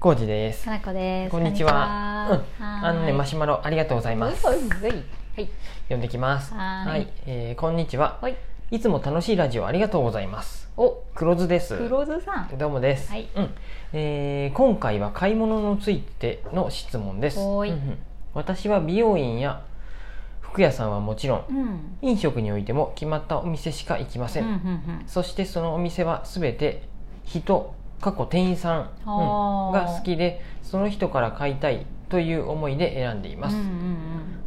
[0.00, 0.64] コウジです。
[0.64, 1.30] かなこです。
[1.32, 2.28] こんにちは。
[2.30, 4.46] うん、あのね、マシュマロありがとうございます。
[4.46, 4.58] はい。
[4.58, 5.02] はい。
[5.86, 6.54] 読んできます。
[6.54, 8.20] はいえーこんにちは。
[8.22, 8.36] はい。
[8.70, 10.68] いつも楽しいラジオありがとうございます。
[10.76, 11.76] お、黒酢です。
[11.76, 12.56] 黒酢さん。
[12.56, 13.10] どうもです。
[13.10, 13.50] はいうん、
[13.92, 17.40] えー今回は買い物についての質問です。
[17.40, 17.98] うんうん
[18.34, 19.64] 私は美容院や
[20.40, 21.98] 服屋さんはもちろん、うん。
[22.02, 24.44] 飲食においても決まったお店しか行きません。
[24.44, 25.02] うんうんうん。
[25.08, 26.86] そしてそのお店は全て
[27.24, 28.88] 人過去店員さん、うん
[29.72, 33.98] が好きでその人から買いたいという思いで選んでいます、うんうん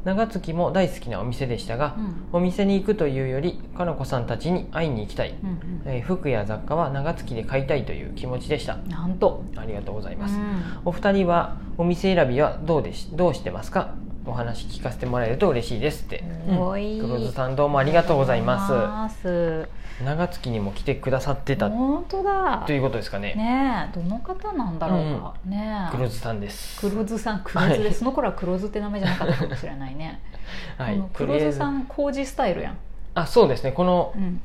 [0.04, 5.50] 長月も大好きなお店でしたが、うんお店に行くというよりかなこさんたちに会いに行きたい、うん。
[5.50, 8.90] うんえー服や雑貨は長月で買いたいという気持ちでしたうん。
[8.90, 9.44] なんと。
[9.56, 10.42] ありがとうございうます、ん。
[10.86, 13.94] お二人はお店選びはどうでしどうしてますか？
[14.26, 18.72] お話聞かせてもらえると嬉しいですって、黒津さんどうもありがとうございます。
[18.72, 19.68] ます。
[20.04, 21.70] 長月にも来てくださってた。
[21.70, 22.64] 本当だ。
[22.68, 23.34] ということですかね。
[23.36, 25.36] ねえ、どの方なんだろうか。
[25.46, 25.92] ねえ。
[25.92, 26.80] 黒津さんです。
[26.80, 30.22] 黒酢さん、黒酢はいで、その頃は黒酢って名前じゃなかったかもしれないね。
[30.78, 31.04] はい。
[31.14, 32.78] 黒酢さん、工事スタイルやん。
[33.14, 33.72] あそうですね。
[33.72, 34.42] このうん。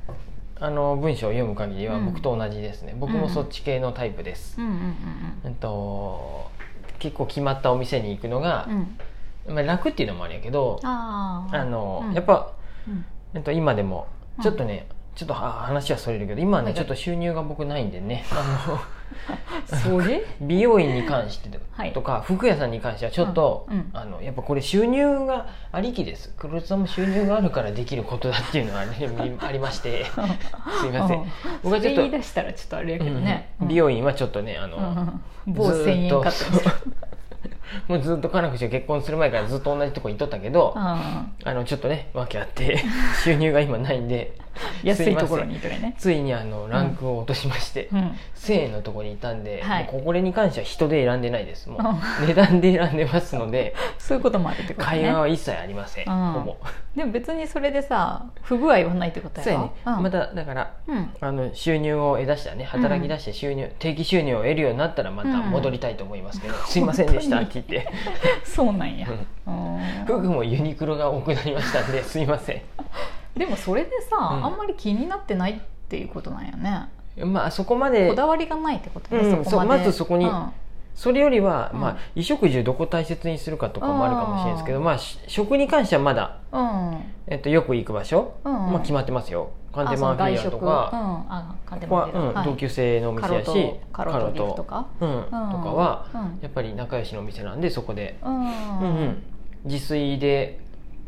[0.58, 2.06] あの文章を読む限りはうん。
[2.06, 4.96] 僕と同じですね、僕もそっち系のタイプです、うんうんうん。
[5.44, 6.50] えっと
[6.98, 8.98] 結構決まったお店に行くのがうん。
[9.48, 9.54] う、ん。
[9.54, 11.46] まあ、楽っていうのもあるんやけどあ。
[11.52, 12.14] の、うん。
[12.14, 12.52] やっぱ、
[12.88, 13.04] うん。
[13.34, 14.06] えっと、今でも
[14.42, 16.74] ちょっとね、ちょっとは話はそれるけど今はね、はい。
[16.74, 18.86] ちょっと収入が僕ないんでねあ
[19.82, 21.92] それの美容院に関してはい。
[21.92, 23.76] とか、服屋さんに関してはちょっと、うん。
[23.76, 23.90] うん。
[23.94, 26.34] あのやっぱこれ収入がありきです。
[26.36, 29.08] 黒津さんも収入があるからできることだっていうのは、ね、
[29.40, 30.04] ありまして。
[30.80, 31.24] すいません。
[31.62, 33.68] 僕はちょっと言い出したらちょっとあれやけどね、うん。
[33.68, 35.20] 美容院はちょっとねあの、うん
[37.88, 42.78] もうずっと金口が結婚する前からずっと同じとこ行っとったけど、あのちょっとね訳あって
[43.24, 44.36] 収入が今ないんで
[44.82, 51.68] 安いところにいとれね、ついにあのランクを落としまして、うん、1000円のところにいたんで、これに関しては人で選んでないです。
[51.68, 51.80] もう
[52.22, 56.32] う値段で選んでますので そういうこともあるってこと会話ねは一切ありません、うん。
[56.32, 56.56] ほぼ。
[56.94, 60.02] でも別にそれでさ不具合はないってことそうやうん。
[60.02, 61.10] まただからうん。
[61.20, 67.88] あの収入を得だしたね働き出して収入、定期収入を得るようになったらまた戻りたいと思いますけど、 すいませんでしたって言って。
[68.44, 69.08] そうなんや、
[69.46, 69.76] うん。
[69.76, 70.04] うん。
[70.06, 72.62] 服もユニクロが多くなりましたんですいませ
[73.36, 74.44] でもそれでさ、うん。
[74.44, 77.24] あんまり気になってないっていうことなんやね。
[77.24, 80.50] んまあそこまでこだわりがないってことね、うんそこまずそこにうん。
[80.94, 81.80] それよりは、うん。
[81.80, 86.98] まあ、衣食住どこ大切にするかとかもあるかもしれないですけど、まあ、し食に関してはまだ、うん。
[87.26, 88.52] えっと、よく行く場所、うん。
[88.52, 89.50] まあ、決まってますよ。
[89.74, 91.80] カンテマンフィアとあその外食うん。
[91.80, 94.86] ここは、うん同級生のお店やしカロとカロとか。
[95.00, 95.24] うん。
[95.24, 96.38] とかは、うん。
[96.40, 98.40] やっぱり仲良しのお店なんでそこで、うん。
[98.40, 99.22] うんうん。
[99.66, 100.60] 自炊で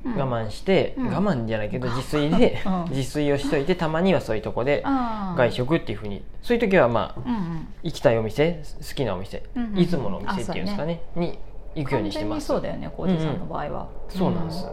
[0.04, 1.08] 我慢して、うん。
[1.08, 2.84] 我慢じゃないけど自炊で、 うん。
[2.90, 6.22] 自炊をしといてたまにはそういうとこで外食っていうふうに。
[6.42, 7.68] そういう時はまあうんうん。
[7.82, 11.38] 行きたいお店好きなお店、うんうんいつものお店っていうんですかねに
[11.74, 12.46] 行くようにしてます。
[12.46, 14.66] そうだよね浩二さんの場合は、そうなんです、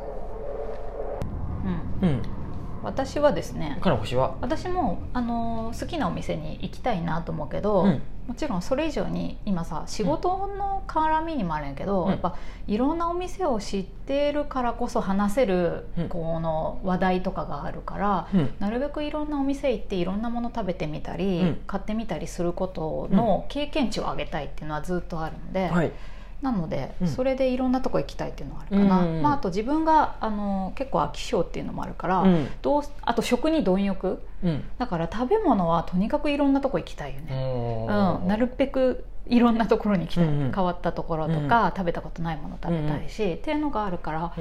[2.02, 2.10] うん。
[2.10, 2.22] うん
[2.86, 4.36] 私はですねかなこしは？
[4.40, 8.02] 私もあの好きなお店に行きたいなと思うけど、うん。
[8.28, 12.10] もちろんそれ以上に今さ仕事の絡みにもあるんやけど、うん。
[12.12, 12.36] やっぱ
[12.66, 16.10] いろんなお店を知っているからこそ話せる、うん。
[16.10, 18.54] この話題とかがあるから、うん。
[18.60, 21.62] なるべくいろんなお店行っていろんなもの食べてみたり、うん。
[21.68, 25.92] 買ってみたりすることの経験値を上げたいっていうのはずっとあるので、はい
[26.42, 27.08] なので、うん。
[27.08, 32.48] それでいろんなとこ行きたいっていうのはあるかな、うんまあ、あと自分があの結構飽き性っていうのもあるから、うん。
[32.62, 34.22] どうあと食に貪欲。
[34.44, 34.64] うん。
[34.78, 38.28] だから食べ物はとにかくいろんなとこ行きたいよね、ううん。
[38.28, 40.52] なるべくいろんなところに行きたい、うんうん。
[40.54, 44.34] 変わったところとか、食べたことないもの食べたいし、っていうのがあるから、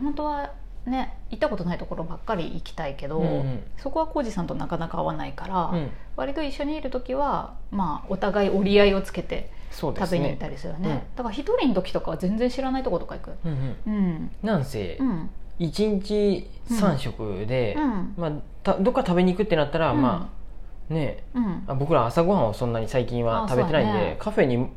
[0.00, 0.50] 本当は
[0.86, 3.62] ね行ったことないところばっかり行きたいけど、うんうん。
[3.76, 5.90] そこは浩二さんとなかなか合わないから、うん。
[6.16, 10.88] 割と一緒にいる時は、まあ、お互い折り合いをつけてそうですね食べに行ったりするよね。
[10.90, 11.16] うん。
[11.16, 13.30] だから一人の時とかは全然知らないとことか行く。
[13.44, 13.94] うんうん。
[13.94, 14.30] うん。
[14.42, 15.30] なんせうん。
[15.58, 18.14] 一日三食で、うん。
[18.16, 20.02] まあ、たどっか食べに行くってなったら、うん。
[20.02, 20.30] ま
[20.90, 21.24] あね。
[21.34, 21.64] うん。
[21.66, 24.16] あ僕ら朝ごはんをそんなに最近はあ食べてないんで、ね。
[24.18, 24.68] カフェに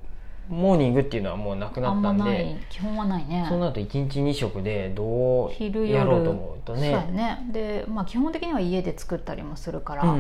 [0.50, 3.45] モーニングっていうのはもうなくあなったんんまないで基本はないね。
[3.48, 7.12] そうなると一日二食でどうやろうと思うとそうやね。
[7.12, 10.15] ねで、まあ、基本的には家で作ったりもするから、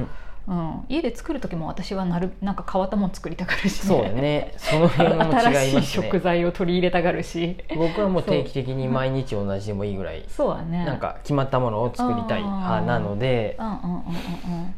[0.47, 0.57] うん。
[0.57, 4.53] うん、家で作る時も私はなるなんか変わったもの作りたがるし、そうだね。
[4.57, 7.57] その辺も違い新ますしい食ね材を取り入れたがるし。
[7.75, 10.85] 僕はもう定期的に毎日同じでもいいぐらい そうやね。
[10.85, 13.55] なんか決まったものを作りたい派なので。
[13.59, 14.01] うんうんうんうん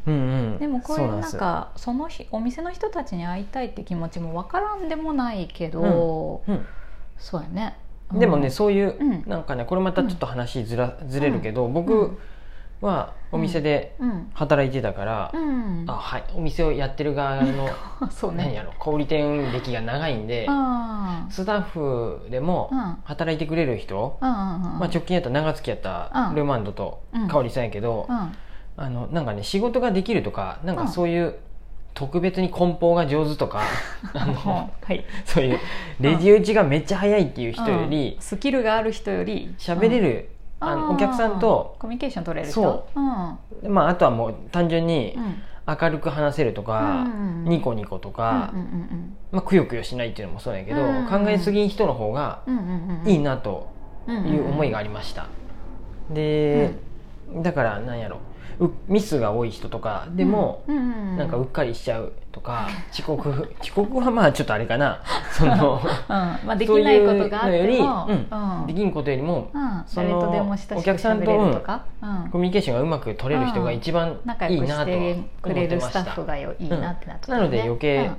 [0.06, 0.12] うん。
[0.12, 0.58] うんうん。
[0.58, 6.58] でもこういうなんそかその日お店の人たちに会いたいって気持ちもわからんでもないけど、うなん。
[6.58, 6.64] で
[7.18, 7.76] すそうやね。
[8.12, 8.18] うん。
[8.18, 9.24] でもねうそういう、うん。
[9.26, 12.18] なんかねこれまたちょっと話ずら、ずれるけど僕、うん
[12.84, 14.30] はお店でうん。
[14.34, 15.84] 働いてたから、うん。
[15.88, 17.68] あはいお店をやってる側の
[18.10, 18.44] そうね。
[18.44, 22.96] 何やろ小売店歴が長いんであスタッフでもうん。
[23.04, 27.28] 働いてくれる人、うんうんうんまあ、直近やったら長月やったうんルマンドとうん。
[27.28, 28.32] 香織さんやけど、うん。
[28.76, 30.88] あのなんかね仕事ができるとかなんかうん。
[30.88, 31.34] そういう
[31.94, 33.60] 特別に梱包が上手とか、
[34.14, 35.04] あのはい。
[35.24, 35.60] そういう
[36.00, 38.20] レジ打ちがめっちゃ早いっていう人よりうん。
[38.20, 40.28] スキルがある人より喋れる、
[40.66, 42.62] あのお客さんと、コミュニケーション取れる人？
[42.62, 43.00] そう。
[43.64, 43.72] うん。
[43.72, 45.34] まあ、あとはもう単純にうん。
[45.66, 47.06] 明るく話せるとか、
[47.44, 48.52] ニコニコとか、
[49.32, 52.42] まあ、くよくよしないっていうのもそうやけど、考えすぎん人の方が
[53.06, 53.68] いいなと
[54.06, 55.26] いう思いがありりました、
[56.10, 56.74] で、
[57.42, 58.18] だからなんやろ。
[58.60, 65.00] うミスが多い人とかでも、なんかうっかりしちゃうとか遅刻 遅刻はまあちょっとあれかな。
[65.32, 68.66] そのまあできないことがあっても。
[68.66, 69.82] できんことよりもうん。
[69.86, 70.00] そ
[70.76, 71.26] お客さんと
[72.30, 76.00] コミュニケーションがうまく取れる人が一番いいなとはてくれ思ってました。
[76.00, 78.10] るスタッフがよいいなってなったなので余計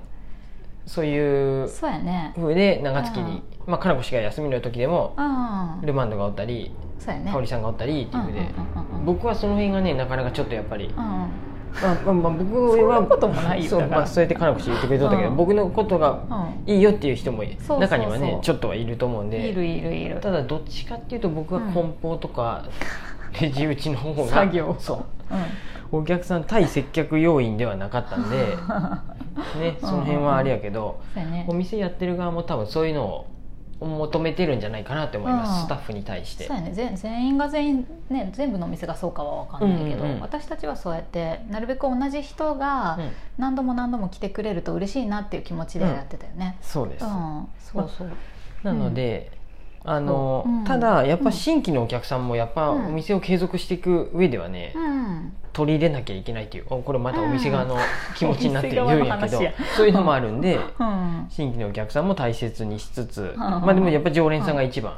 [0.85, 2.33] そういううんそうやね。
[2.35, 7.31] 風で長月に、まあ、かなこ氏が休みの時でもうんルマンドがおったりそうやね。
[7.31, 9.05] 香織さんがおったりっていうふうで、うんうんうんうん。
[9.05, 13.97] 僕はその辺がねなかなかちょっとやっぱり、うんまあまあまあ、僕はそんなこともないよそう,、だから。
[13.99, 15.35] まあ、そうやってかなこ氏言ってくれとったけど、うん。
[15.35, 17.43] 僕のことがうんいいよっていう人も
[17.79, 19.49] 中にはねちょっとはいると思うんで。
[19.49, 20.19] いるいるいる。
[20.21, 22.65] ただどっちかっていうと僕は梱包とか、
[23.41, 24.75] レジ打ちの方が作業。
[24.79, 25.03] そう。
[25.91, 28.57] お客さん対接客要員ではなかったんで、
[29.35, 31.01] ね、その辺はあれやけど、
[31.47, 35.65] お店やってる側も多分そういうのを求めてるんじゃないかなって思います、うん。
[35.65, 36.45] スタッフに対して。
[36.45, 36.71] そうやね。
[36.73, 40.21] 全全員が全員ね全部のお店がそうかは分かんないけど、うんうんうん。
[40.21, 43.11] 私たちはそうやってなるべく同じ人がうん。
[43.37, 46.57] 何度も何度も来てくれると嬉しいなっていう気持ちでやってたよね。
[46.61, 48.09] そうです、うん、そうそう。
[48.63, 49.31] なので、
[49.85, 50.53] あのそう。
[50.53, 50.63] うん。
[50.63, 52.95] ただやっぱ新規のお客さんもやっぱおうん。
[52.95, 57.77] 店を継続していく上ではね、うん、取り入れなきゃいけないっていうおこれまたお店側の
[58.17, 59.39] 気持ちになって言うんやけど、
[59.77, 63.39] そういうのもあるんで、 うん、新規のお客さんも大切にしつつ、ん。
[63.39, 64.93] まあでもやっぱ常連さんが一番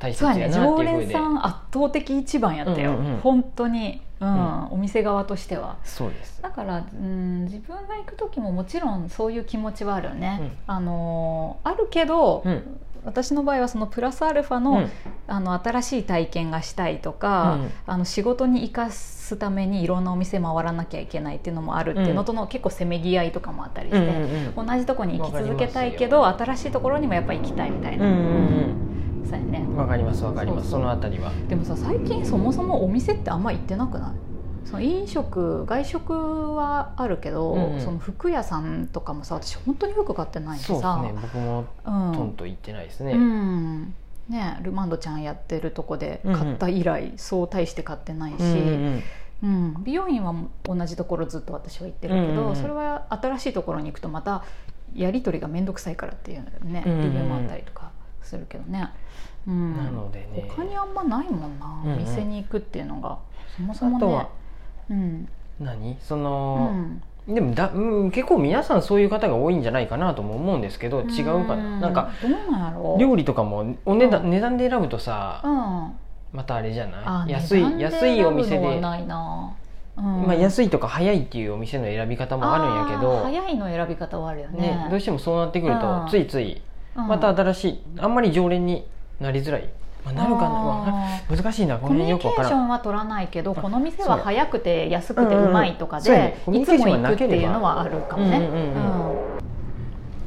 [0.00, 3.20] 大切やなっ常ていうふうで、連さん圧倒的一番やったよ、うんうんうん。
[3.20, 4.28] 本当に、うん。
[4.28, 4.72] うん。
[4.72, 5.76] お店側としては。
[5.84, 6.42] そうです。
[6.42, 10.50] だから、うん、自分が行く時ももちろんそういう気持ちはあるよね、うん。
[10.66, 14.90] あのあるけど、うん私の場合はそのプラスアルファの,、うん。
[15.26, 17.70] あの新しい体験がしたいとか、うん。
[17.86, 24.66] あの仕事に生かすためにいろんなお店回らなきゃいけないっていうのもあるっていうのとの、結構せめぎ合いとかもあったりして、うんうんうん。
[24.66, 28.12] 同じとこに行き続けたいけど新しいところにもやっぱ行きたいみたいな、うん。
[28.12, 29.64] うんそうやね。
[29.68, 30.70] うんわかりますわかります。
[30.70, 31.30] そのあたりは。
[31.48, 34.29] でもさ最近そもそもお店ってあんま行ってなくない？
[34.64, 37.80] その飲食外食はあるけど、うんうん。
[37.80, 41.14] その服屋さんとかもさ私本当に服買ってないしそうですさね。
[41.20, 42.12] 僕もうん。
[42.12, 43.94] トンと言ってないですね、うん。
[44.28, 49.02] ね、ルマンドちゃんやってるとこで買った以来、そう大して買ってないし、うんうん
[49.42, 49.84] うん。
[49.84, 50.34] 美容院は
[50.64, 52.56] 同じところずっと私は行ってるけど、うんうんうん。
[52.56, 54.44] それは新しいところに行くとまた
[54.94, 57.12] やり取りが面倒くさいからっていうね、うんうんうん。
[57.12, 57.90] 理由もあったりとか
[58.22, 58.88] するけどね、
[59.48, 60.48] うん、なのでね。
[60.48, 61.98] 他にあんまないもんな、うんうん。
[61.98, 63.18] お店に行くっていうのが
[63.56, 64.26] そもそもね
[65.60, 65.96] 何？
[66.00, 66.22] そうん。
[66.22, 66.72] の、
[67.28, 72.96] でもだ、うん、結構皆さんそういう方が多いんじゃないかなとも思うんですけど違うかな、なんかどうなんやろ？
[72.96, 74.30] う料理とかもお値段,、うん。
[74.30, 75.92] 値段で選ぶとさ、うん。
[76.32, 77.02] またあれじゃない？
[77.04, 78.80] あ安い安いお店で、うん。
[80.26, 83.22] まあ、安いとか早いっていうお店の選び方もあるんやけど。
[83.24, 84.60] 早いの選び方はあるよね。
[84.60, 86.08] ね、どうしてもそうなってくるとうん。
[86.08, 86.62] ついつい
[86.96, 87.08] うん。
[87.08, 88.86] また新しいあんまり常連に
[89.20, 89.68] なりづらい、
[90.04, 98.38] まあ、なるかな 難しいなこコミュニケーションは取らないけどあこの店は早くて安くてうまいとかでコミュニケーショいつも行くっていうのはあるかもね。
[98.38, 98.60] うんうんうん。
[98.64, 99.30] うん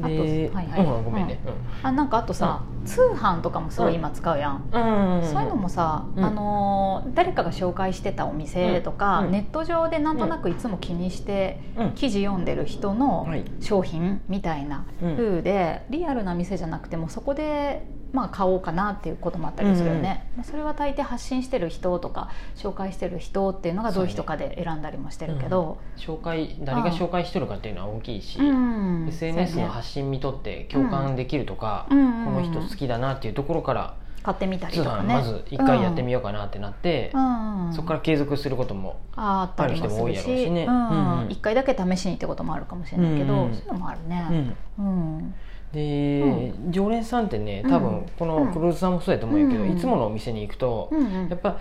[0.02, 0.86] あとで、はいはい。
[0.86, 1.40] うんごめんね、
[1.84, 4.70] あなんかあとさ、通販とかもすごい今使うやん。
[4.72, 5.20] うん。
[5.20, 6.26] うんそういうのもさ、うん。
[6.26, 9.32] あのー誰かが紹介してたお店とか、うん。
[9.32, 11.92] ネット上でなんとなくいつも気にしてうん。
[11.92, 13.46] 記事読んでる人のはい。
[13.60, 15.16] 商品みたいなうん。
[15.16, 31.98] 風で、リアルな店じゃなくてもそこで、まあ、買おうかなっていうこともあったりするよね、それは大抵発信してる人とか紹介してる人っていうのがどういう人かで選んだりもしてるけど、紹介誰が紹介してるかっていうのは大きいし、うん、SNS の発信見とって共感できるとか、うん。
[31.98, 35.14] うんうんこの人好きだなっていうところから買ってみたり通とかね。
[35.14, 37.68] 販まず一回やってみようかなってなって、うん。
[37.68, 40.66] うんそこから継続することもある人も多いやろうしね。
[40.66, 41.22] うんうん。
[41.24, 41.32] うん。
[41.32, 43.46] 一回だけ試しにってこともあるかもしれないけど、うん。
[43.48, 44.20] うんそういうのもあるうね。
[44.22, 44.58] ん。
[44.80, 45.34] うん。
[45.74, 47.84] で、常連さんってね多うん。
[47.84, 49.72] 分このクルーズさんもそうやと思うんやけど、うん。
[49.72, 51.30] いつものお店に行くと、うんうん。
[51.30, 51.58] やっぱ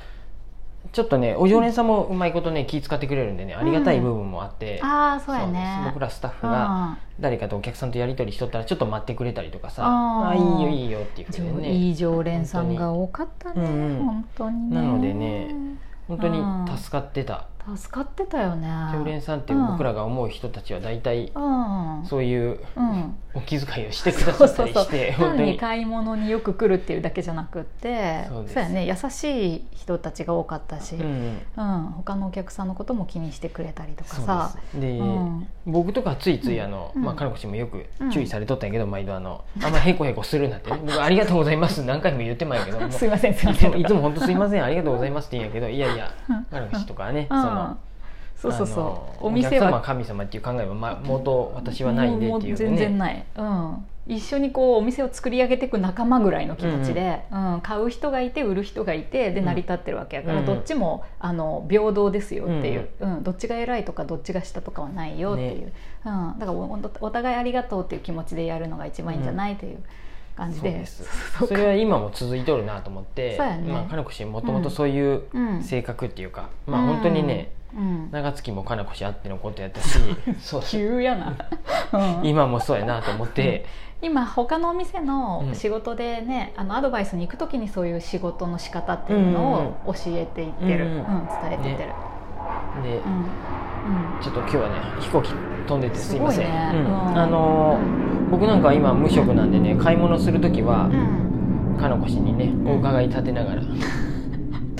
[0.92, 5.82] ちょっとねお常連さんもうまいことね気使ってくれるんでねありがたい部分もあって、ああそうやね。
[5.86, 11.68] 僕らスタッフが誰かとお客さんとやり取りしとったらちょっと待ってくれたりとかさあーあいいよいいよっていうふうにね。
[11.70, 13.66] うんいい常連さんが多かったねうん。
[13.66, 14.76] うん本当にね。
[14.76, 15.54] なのでね
[16.08, 16.42] 本当に
[16.76, 17.46] 助かってた、
[17.76, 18.68] 助かってたよね。
[18.92, 22.06] 常連さんって僕らが思う人たちは大体うん。
[22.06, 23.16] そういううん。
[23.34, 25.38] お気遣いをしてくださったりして本当に。
[25.38, 28.58] 単に買い物によく来るっていうだけじゃなくってそうです。
[28.58, 31.36] やね優しい人たちが多かったし、ううん。
[31.36, 34.56] ん他のお客さんのことも気にしてくれたりとかさ。
[34.74, 35.00] で
[35.64, 37.02] 僕とかついついあの、うん。
[37.02, 40.70] まあ、かのこ氏もよく注意されとったんやけど、毎度あのあんまへこへこするなって。
[40.70, 41.84] ね 僕ありがとうございます。
[41.84, 43.70] 何回も言ってまんやけどもすいませんすいません。
[43.70, 44.64] もいつも本当すいません。
[44.64, 46.12] ありがとうございますって言うんやけどいやいや
[46.50, 47.42] かのとかはね、うん。
[47.42, 47.51] その
[48.36, 49.26] そうそうそう。
[49.26, 57.60] お店お客様はは神様っていう考えは、まあ、元私はないんでっていうもう全然ねない、うん、一緒にこうお店を作り上げていく仲間ぐらいの気持ちで、うん。
[57.62, 59.46] 買う人がいて売る人がいてでうん。
[59.46, 60.46] 成り立ってるわけやから、うん。
[60.46, 63.22] どっちもあの平等ですよっていう、うん。
[63.22, 65.72] どっちが偉いとかどっちが下とかはないよっていう、ね。
[66.04, 69.78] うん、だからおお互いありがとうっていう気持ちでやるのが一番いいんじゃないっていう
[70.36, 73.72] 感じで,、それは今も続いとるなと思ってそうやね。
[73.72, 75.62] まあ、かのこ氏もともとそういううん。
[75.62, 79.98] 性格っていうか、まあ本当にね、うん、長月もかなこ氏あってのことやったし
[80.40, 80.62] そう。
[80.62, 81.36] 急やな、
[81.92, 83.66] う ん今もそうやなと思って、
[84.00, 85.54] 今他のお店のうん。
[85.54, 90.98] 仕事でね、あのアドバイスに行く時にそういう仕事の仕方っていうのを教えていってる、うんうん。
[90.98, 91.04] うん
[91.42, 91.90] 伝えていってる、
[92.82, 93.12] で、うん。
[93.12, 94.20] うん。
[94.20, 95.32] ちょっと今日はね飛行機
[95.66, 96.70] 飛んでてすいません、ね。
[96.74, 97.10] うん。
[97.10, 97.18] うん。
[97.18, 101.78] あのー僕なんかは今無職なんでね買い物する時は、うん。
[101.78, 103.62] かのこ氏にねお伺い立てながら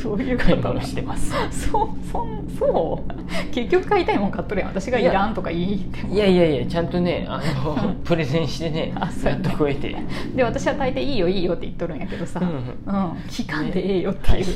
[0.02, 1.30] どういう買い物してます。
[1.70, 3.52] そうそんそう？
[3.54, 4.70] 結局買いたいもん買っとるやん。
[4.70, 9.12] 私がいらんとか言いっていやいやいやちゃんとねあの プレゼンしてねやね。
[9.42, 9.94] 納得を得て。
[10.34, 12.96] で私は大抵いいよいいよって言っとるんやけどさ、ううん。
[12.96, 13.16] ん。
[13.28, 14.46] 期間でええよっていう、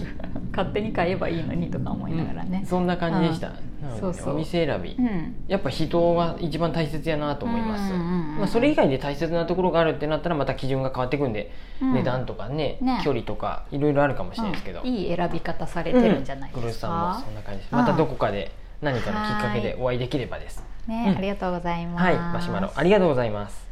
[0.52, 3.52] 勝手に買えばいいのにとか思いながらね、そんな感じでした、
[3.99, 4.35] そうそう。
[4.35, 5.37] お店選び、うん。
[5.49, 11.95] やっぱ人が一番大切やなと思います、うんうんうんまあ、それ以外で大切なところがあるってなったらまた基準が変わってくるんで、うん。
[11.95, 13.00] 値段とかねね。
[13.05, 14.88] 距離とかいろいろあるかもしれないですけど、うん。
[14.88, 17.61] いい選び方されてるんじゃないグルーですさんもかそんな感じ。
[17.61, 18.52] ですうんまたどこかで
[18.83, 20.62] 何かのきっかけでお会いできればです。
[20.87, 21.16] ね、うん。
[21.19, 22.02] ありがとうございます。
[22.05, 22.16] はい。
[22.16, 23.65] マシュマロありがとうございます